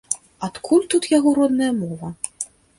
[0.47, 2.13] Адкуль тут яго родная мова?